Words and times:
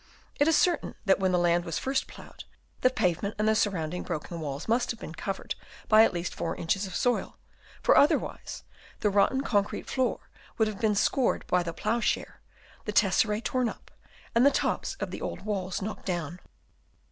It 0.39 0.47
is 0.47 0.55
certain 0.57 0.95
that 1.05 1.19
when 1.19 1.31
the 1.31 1.37
land 1.37 1.63
was 1.63 1.77
first 1.77 2.07
ploughed, 2.07 2.45
the 2.79 2.89
pavement 2.89 3.35
and 3.37 3.47
the 3.47 3.53
surrounding 3.53 4.01
broken 4.01 4.39
walls 4.39 4.67
must 4.67 4.89
have 4.89 4.99
been 4.99 5.13
covered 5.13 5.53
by 5.87 6.03
at 6.03 6.11
least 6.11 6.33
4 6.33 6.55
inches 6.55 6.87
of 6.87 6.95
soil, 6.95 7.37
for 7.83 7.95
other 7.95 8.17
wise 8.17 8.63
the 9.01 9.11
rotten 9.11 9.41
concrete 9.41 9.87
floor 9.87 10.31
would 10.57 10.67
have 10.67 10.81
been 10.81 10.95
scored 10.95 11.45
by 11.45 11.61
the 11.61 11.71
ploughshare, 11.71 12.41
the 12.85 12.91
tesserae 12.91 13.41
torn 13.43 13.69
up, 13.69 13.91
and 14.33 14.43
the 14.43 14.49
tops 14.49 14.95
of 14.99 15.11
the 15.11 15.21
old 15.21 15.41
walls 15.43 15.83
knocked 15.83 16.07
down. 16.07 16.39